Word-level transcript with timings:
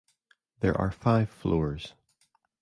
There 0.61 0.75
are 0.81 0.89
five 0.89 1.29
floors. 1.29 1.93